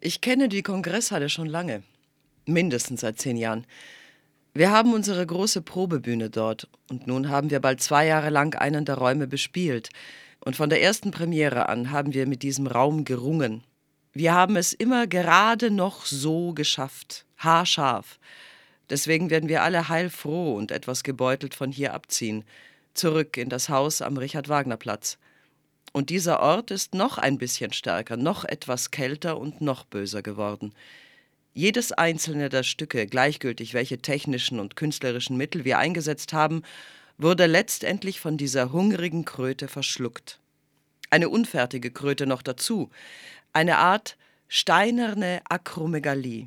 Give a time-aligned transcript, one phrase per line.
[0.00, 1.82] Ich kenne die Kongresshalle schon lange,
[2.46, 3.66] mindestens seit zehn Jahren.
[4.54, 8.84] Wir haben unsere große Probebühne dort und nun haben wir bald zwei Jahre lang einen
[8.84, 9.90] der Räume bespielt.
[10.40, 13.64] Und von der ersten Premiere an haben wir mit diesem Raum gerungen.
[14.12, 18.20] Wir haben es immer gerade noch so geschafft, haarscharf.
[18.90, 22.44] Deswegen werden wir alle heilfroh und etwas gebeutelt von hier abziehen,
[22.94, 25.18] zurück in das Haus am Richard-Wagner-Platz.
[25.98, 30.72] Und dieser Ort ist noch ein bisschen stärker, noch etwas kälter und noch böser geworden.
[31.54, 36.62] Jedes einzelne der Stücke, gleichgültig welche technischen und künstlerischen Mittel wir eingesetzt haben,
[37.16, 40.38] wurde letztendlich von dieser hungrigen Kröte verschluckt.
[41.10, 42.90] Eine unfertige Kröte noch dazu,
[43.52, 46.46] eine Art steinerne Akromegalie.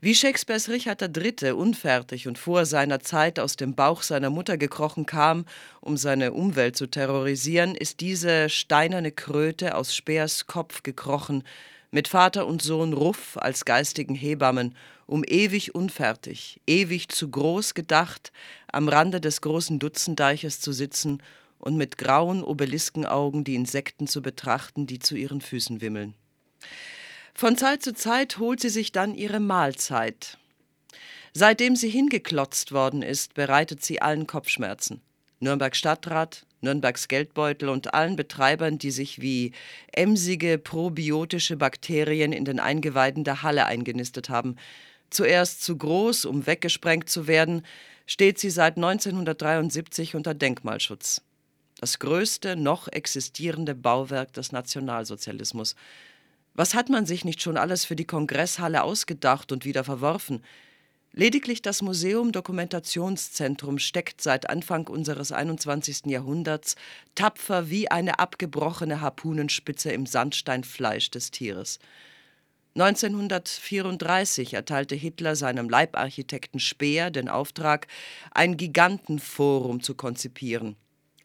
[0.00, 1.52] Wie Shakespeares Richard III.
[1.52, 5.46] unfertig und vor seiner Zeit aus dem Bauch seiner Mutter gekrochen kam,
[5.80, 11.44] um seine Umwelt zu terrorisieren, ist diese steinerne Kröte aus Speers Kopf gekrochen,
[11.90, 14.74] mit Vater und Sohn Ruff als geistigen Hebammen,
[15.06, 18.32] um ewig unfertig, ewig zu groß gedacht,
[18.72, 21.22] am Rande des großen Dutzendeiches zu sitzen
[21.58, 26.14] und mit grauen Obeliskenaugen die Insekten zu betrachten, die zu ihren Füßen wimmeln.
[27.34, 30.38] Von Zeit zu Zeit holt sie sich dann ihre Mahlzeit.
[31.34, 35.00] Seitdem sie hingeklotzt worden ist, bereitet sie allen Kopfschmerzen.
[35.40, 39.52] Nürnberg Stadtrat, Nürnbergs Geldbeutel und allen Betreibern, die sich wie
[39.92, 44.56] emsige probiotische Bakterien in den Eingeweiden der Halle eingenistet haben.
[45.10, 47.66] Zuerst zu groß, um weggesprengt zu werden,
[48.06, 51.22] steht sie seit 1973 unter Denkmalschutz.
[51.80, 55.74] Das größte noch existierende Bauwerk des Nationalsozialismus.
[56.54, 60.42] Was hat man sich nicht schon alles für die Kongresshalle ausgedacht und wieder verworfen?
[61.14, 66.06] Lediglich das Museum Dokumentationszentrum steckt seit Anfang unseres 21.
[66.06, 66.76] Jahrhunderts
[67.14, 71.78] tapfer wie eine abgebrochene Harpunenspitze im Sandsteinfleisch des Tieres.
[72.74, 77.86] 1934 erteilte Hitler seinem Leibarchitekten Speer den Auftrag,
[78.30, 80.76] ein Gigantenforum zu konzipieren.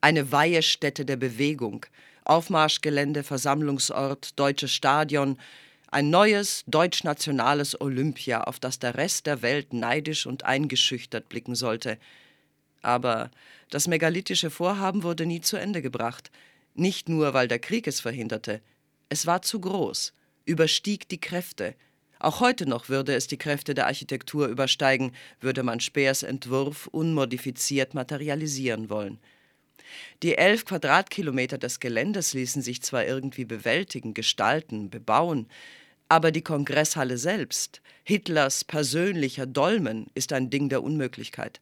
[0.00, 1.86] Eine Weihestätte der Bewegung–
[2.24, 5.38] Aufmarschgelände, Versammlungsort, deutsches Stadion,
[5.90, 11.98] ein neues deutschnationales Olympia, auf das der Rest der Welt neidisch und eingeschüchtert blicken sollte.
[12.80, 13.30] Aber
[13.70, 16.30] das megalithische Vorhaben wurde nie zu Ende gebracht,
[16.74, 18.62] nicht nur, weil der Krieg es verhinderte.
[19.08, 20.14] Es war zu groß,
[20.46, 21.74] überstieg die Kräfte.
[22.18, 27.94] Auch heute noch würde es die Kräfte der Architektur übersteigen, würde man Speers Entwurf unmodifiziert
[27.94, 29.18] materialisieren wollen.
[30.22, 35.48] Die elf Quadratkilometer des Geländes ließen sich zwar irgendwie bewältigen, gestalten, bebauen,
[36.08, 41.60] aber die Kongresshalle selbst, Hitlers persönlicher Dolmen, ist ein Ding der Unmöglichkeit.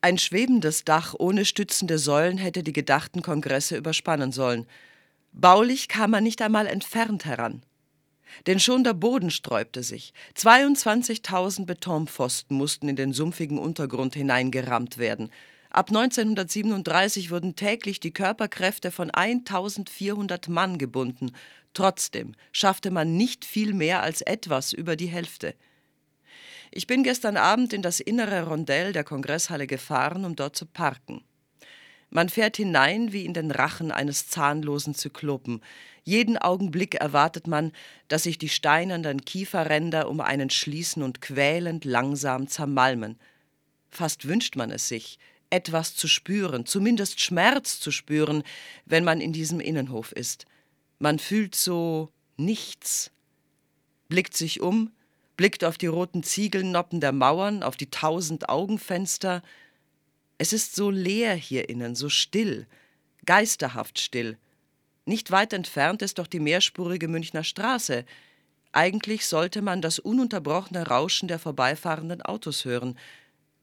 [0.00, 4.66] Ein schwebendes Dach ohne stützende Säulen hätte die gedachten Kongresse überspannen sollen.
[5.32, 7.62] Baulich kam man nicht einmal entfernt heran.
[8.46, 10.14] Denn schon der Boden sträubte sich.
[10.36, 15.30] 22.000 Betonpfosten mussten in den sumpfigen Untergrund hineingerammt werden.
[15.70, 21.30] Ab 1937 wurden täglich die Körperkräfte von 1400 Mann gebunden.
[21.74, 25.54] Trotzdem schaffte man nicht viel mehr als etwas über die Hälfte.
[26.72, 31.22] Ich bin gestern Abend in das innere Rondell der Kongresshalle gefahren, um dort zu parken.
[32.10, 35.62] Man fährt hinein wie in den Rachen eines zahnlosen Zyklopen.
[36.02, 37.70] Jeden Augenblick erwartet man,
[38.08, 43.20] dass sich die steinernen Kieferränder um einen schließen und quälend langsam zermalmen.
[43.90, 48.42] Fast wünscht man es sich, etwas zu spüren, zumindest Schmerz zu spüren,
[48.86, 50.46] wenn man in diesem Innenhof ist.
[50.98, 53.10] Man fühlt so nichts,
[54.08, 54.92] blickt sich um,
[55.36, 59.42] blickt auf die roten Ziegelnoppen der Mauern, auf die tausend Augenfenster.
[60.38, 62.66] Es ist so leer hier innen, so still,
[63.24, 64.38] geisterhaft still.
[65.06, 68.04] Nicht weit entfernt ist doch die mehrspurige Münchner Straße.
[68.72, 72.98] Eigentlich sollte man das ununterbrochene Rauschen der vorbeifahrenden Autos hören.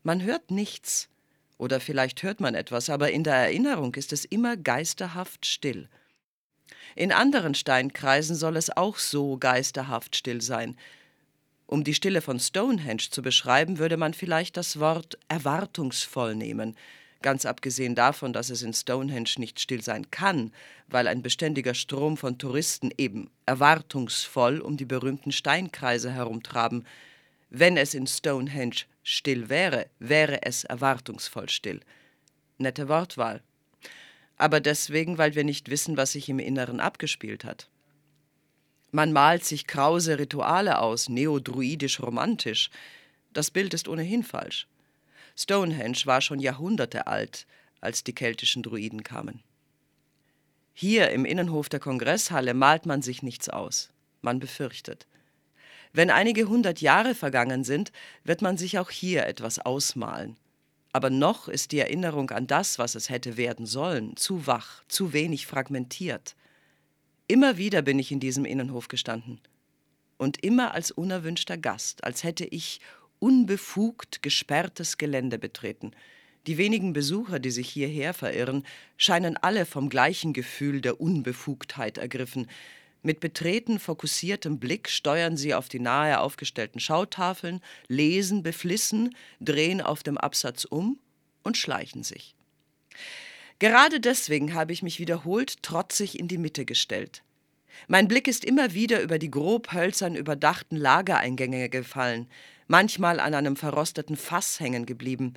[0.04, 1.10] Man hört nichts.
[1.58, 5.90] Oder vielleicht hört man etwas, aber in der Erinnerung ist es immer geisterhaft still.
[6.96, 10.78] In anderen Steinkreisen soll es auch so geisterhaft still sein.
[11.66, 16.78] Um die Stille von Stonehenge zu beschreiben, würde man vielleicht das Wort erwartungsvoll nehmen,
[17.22, 20.54] ganz abgesehen davon, dass es in Stonehenge nicht still sein kann,
[20.88, 26.86] weil ein beständiger Strom von Touristen eben erwartungsvoll um die berühmten Steinkreise herumtraben.
[27.50, 31.80] Wenn es in Stonehenge still wäre, wäre es erwartungsvoll still.
[32.58, 33.42] Nette Wortwahl.
[34.36, 37.70] Aber deswegen, weil wir nicht wissen, was sich im Inneren abgespielt hat.
[38.92, 42.70] Man malt sich krause Rituale aus, neodruidisch romantisch.
[43.32, 44.68] Das Bild ist ohnehin falsch.
[45.38, 47.48] Stonehenge war schon Jahrhunderte alt,
[47.80, 49.42] als die keltischen Druiden kamen.
[50.74, 53.90] Hier im Innenhof der Kongresshalle malt man sich nichts aus.
[54.22, 55.08] man befürchtet.
[55.98, 57.92] Wenn einige hundert Jahre vergangen sind,
[58.24, 60.38] wird man sich auch hier etwas ausmalen.
[60.94, 65.12] Aber noch ist die Erinnerung an das, was es hätte werden sollen, zu wach, zu
[65.12, 66.36] wenig fragmentiert.
[67.28, 69.42] Immer wieder bin ich in diesem Innenhof gestanden.
[70.18, 72.80] Und immer als unerwünschter Gast, als hätte ich
[73.18, 75.94] unbefugt gesperrtes Gelände betreten.
[76.46, 78.68] Die wenigen Besucher, die sich hierher verirren,
[78.98, 82.46] scheinen alle vom gleichen Gefühl der Unbefugtheit ergriffen.
[83.04, 90.04] Mit betreten fokussiertem Blick steuern sie auf die nahe aufgestellten Schautafeln, lesen beflissen, drehen auf
[90.04, 91.00] dem Absatz um
[91.44, 92.36] und schleichen sich.
[93.60, 97.24] Gerade deswegen habe ich mich wiederholt trotzig in die Mitte gestellt.
[97.88, 102.28] Mein Blick ist immer wieder über die grob hölzern überdachten Lagereingänge gefallen,
[102.68, 105.34] manchmal an einem verrosteten Fass hängen geblieben.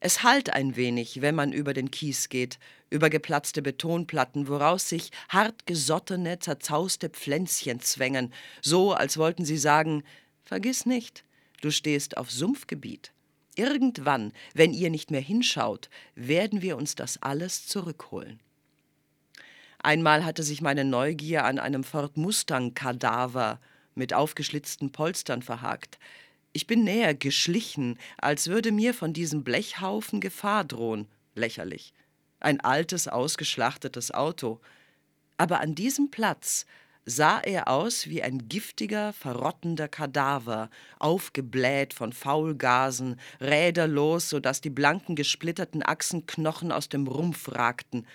[0.00, 2.58] Es hallt ein wenig, wenn man über den Kies geht,
[2.94, 8.32] über geplatzte Betonplatten, woraus sich hartgesottene, zerzauste Pflänzchen zwängen,
[8.62, 10.04] so als wollten sie sagen:
[10.44, 11.24] Vergiss nicht,
[11.60, 13.12] du stehst auf Sumpfgebiet.
[13.56, 18.40] Irgendwann, wenn ihr nicht mehr hinschaut, werden wir uns das alles zurückholen.
[19.82, 23.60] Einmal hatte sich meine Neugier an einem Ford Mustang-Kadaver
[23.94, 25.98] mit aufgeschlitzten Polstern verhakt.
[26.52, 31.08] Ich bin näher geschlichen, als würde mir von diesem Blechhaufen Gefahr drohen.
[31.34, 31.92] Lächerlich.
[32.44, 34.60] Ein altes, ausgeschlachtetes Auto.
[35.38, 36.66] Aber an diesem Platz
[37.06, 40.68] sah er aus wie ein giftiger, verrottender Kadaver,
[40.98, 48.06] aufgebläht von Faulgasen, räderlos, so dass die blanken, gesplitterten Achsenknochen aus dem Rumpf ragten.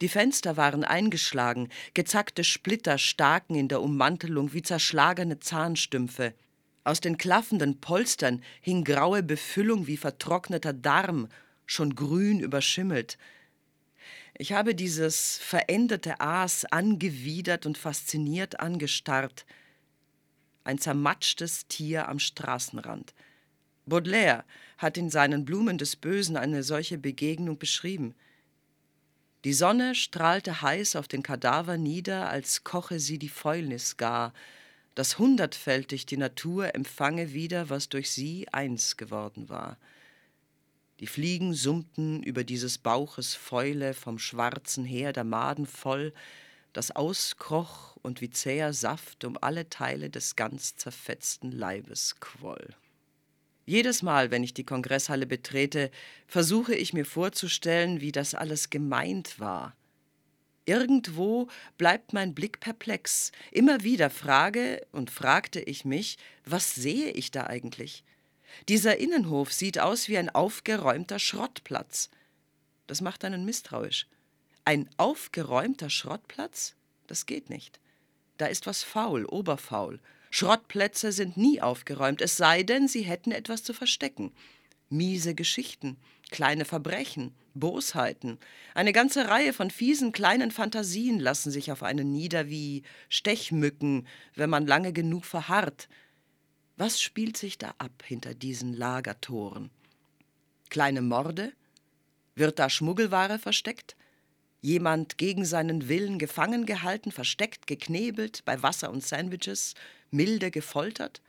[0.00, 6.34] Die Fenster waren eingeschlagen, gezackte Splitter staken in der Ummantelung wie zerschlagene Zahnstümpfe.
[6.82, 11.28] Aus den klaffenden Polstern hing graue Befüllung wie vertrockneter Darm,
[11.64, 13.18] schon grün überschimmelt.
[14.38, 19.46] Ich habe dieses veränderte Aas angewidert und fasziniert angestarrt.
[20.62, 23.14] Ein zermatschtes Tier am Straßenrand.
[23.86, 24.44] Baudelaire
[24.76, 28.14] hat in seinen Blumen des Bösen eine solche Begegnung beschrieben.
[29.44, 34.34] Die Sonne strahlte heiß auf den Kadaver nieder, als koche sie die Fäulnis gar,
[34.94, 39.78] dass hundertfältig die Natur empfange wieder, was durch sie eins geworden war.
[41.00, 46.14] Die Fliegen summten über dieses Bauches Fäule vom schwarzen Heer der Maden voll,
[46.72, 52.74] das auskroch und wie zäher Saft um alle Teile des ganz zerfetzten Leibes quoll.
[53.66, 55.90] Jedes Mal, wenn ich die Kongresshalle betrete,
[56.26, 59.74] versuche ich mir vorzustellen, wie das alles gemeint war.
[60.66, 63.32] Irgendwo bleibt mein Blick perplex.
[63.50, 68.04] Immer wieder frage und fragte ich mich, was sehe ich da eigentlich?
[68.68, 72.10] Dieser Innenhof sieht aus wie ein aufgeräumter Schrottplatz.
[72.86, 74.06] Das macht einen misstrauisch.
[74.64, 76.74] Ein aufgeräumter Schrottplatz?
[77.06, 77.80] Das geht nicht.
[78.38, 80.00] Da ist was faul, oberfaul.
[80.30, 84.32] Schrottplätze sind nie aufgeräumt, es sei denn, sie hätten etwas zu verstecken.
[84.88, 85.96] Miese Geschichten,
[86.30, 88.38] kleine Verbrechen, Bosheiten,
[88.74, 94.50] eine ganze Reihe von fiesen kleinen Fantasien lassen sich auf einen nieder wie Stechmücken, wenn
[94.50, 95.88] man lange genug verharrt,
[96.76, 99.70] was spielt sich da ab hinter diesen Lagertoren?
[100.68, 101.52] Kleine Morde?
[102.34, 103.96] Wird da Schmuggelware versteckt?
[104.60, 109.74] Jemand gegen seinen Willen gefangen gehalten, versteckt, geknebelt, bei Wasser und Sandwiches,
[110.10, 111.22] milde gefoltert?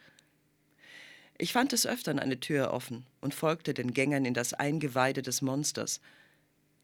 [1.38, 5.42] Ich fand es öftern eine Tür offen und folgte den Gängern in das Eingeweide des
[5.42, 6.02] Monsters.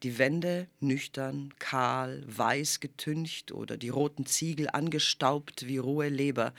[0.04, 6.54] Die Wände nüchtern, kahl, weiß getüncht oder die roten Ziegel angestaubt wie rohe Leber,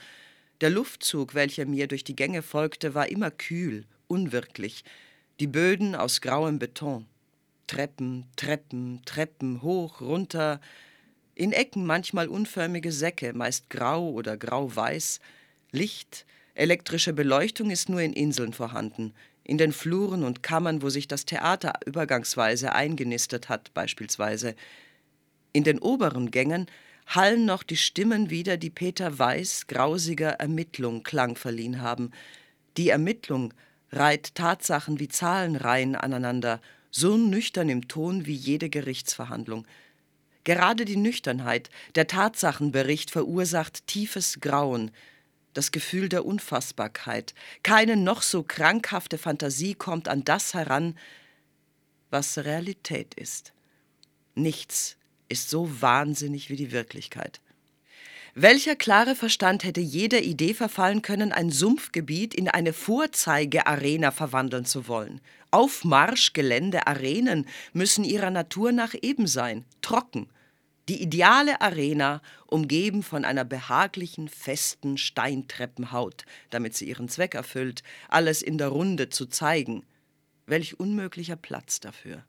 [0.60, 4.84] der Luftzug, welcher mir durch die Gänge folgte, war immer kühl, unwirklich,
[5.40, 7.06] die Böden aus grauem Beton.
[7.66, 10.60] Treppen, Treppen, Treppen, hoch, runter,
[11.34, 15.20] in Ecken manchmal unförmige Säcke, meist grau oder grau-weiß.
[15.70, 19.12] Licht, elektrische Beleuchtung ist nur in Inseln vorhanden,
[19.44, 24.54] in den Fluren und Kammern, wo sich das Theater übergangsweise eingenistet hat, beispielsweise.
[25.52, 26.66] In den oberen Gängen
[27.06, 32.10] hallen noch die Stimmen wieder, die Peter Weiß grausiger Ermittlung Klang verliehen haben.
[32.76, 33.54] Die Ermittlung
[33.92, 36.60] reiht Tatsachen wie Zahlenreihen aneinander,
[36.90, 39.66] so nüchtern im Ton wie jede Gerichtsverhandlung.
[40.44, 44.90] Gerade die Nüchternheit, der Tatsachenbericht verursacht tiefes Grauen,
[45.54, 47.34] das Gefühl der Unfassbarkeit.
[47.62, 50.98] Keine noch so krankhafte Fantasie kommt an das heran,
[52.10, 53.54] was Realität ist.
[54.34, 54.95] Nichts
[55.28, 57.40] ist so wahnsinnig wie die Wirklichkeit.
[58.38, 64.88] Welcher klare Verstand hätte jeder Idee verfallen können, ein Sumpfgebiet in eine Vorzeigearena verwandeln zu
[64.88, 65.22] wollen?
[65.50, 70.28] Aufmarschgelände, Arenen müssen ihrer Natur nach eben sein, trocken.
[70.90, 78.42] Die ideale Arena, umgeben von einer behaglichen, festen Steintreppenhaut, damit sie ihren Zweck erfüllt, alles
[78.42, 79.82] in der Runde zu zeigen.
[80.44, 82.22] Welch unmöglicher Platz dafür.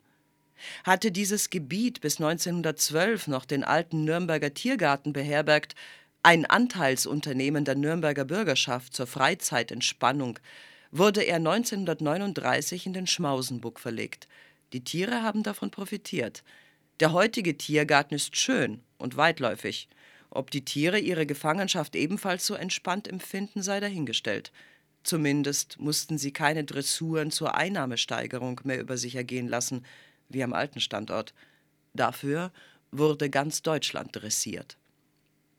[0.83, 5.75] Hatte dieses Gebiet bis 1912 noch den alten Nürnberger Tiergarten beherbergt,
[6.23, 10.39] ein Anteilsunternehmen der Nürnberger Bürgerschaft zur Freizeitentspannung,
[10.91, 14.27] wurde er 1939 in den Schmausenbuck verlegt.
[14.73, 16.43] Die Tiere haben davon profitiert.
[16.99, 19.87] Der heutige Tiergarten ist schön und weitläufig.
[20.29, 24.51] Ob die Tiere ihre Gefangenschaft ebenfalls so entspannt empfinden, sei dahingestellt.
[25.03, 29.85] Zumindest mussten sie keine Dressuren zur Einnahmesteigerung mehr über sich ergehen lassen,
[30.29, 31.33] wie am alten Standort.
[31.93, 32.51] Dafür
[32.91, 34.77] wurde ganz Deutschland dressiert.